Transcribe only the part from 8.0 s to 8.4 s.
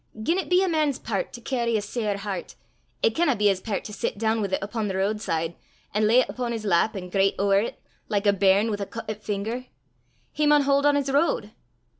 like a